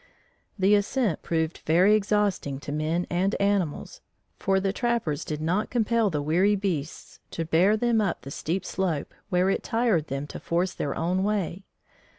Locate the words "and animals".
3.11-4.01